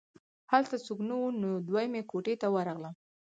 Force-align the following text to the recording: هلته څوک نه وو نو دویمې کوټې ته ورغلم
هلته 0.51 0.75
څوک 0.85 0.99
نه 1.09 1.15
وو 1.19 1.29
نو 1.41 1.49
دویمې 1.67 2.01
کوټې 2.11 2.35
ته 2.41 2.47
ورغلم 2.55 2.93